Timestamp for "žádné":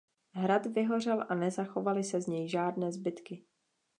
2.49-2.91